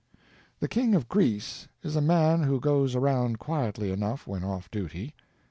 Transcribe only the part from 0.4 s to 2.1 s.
The King of Greece is a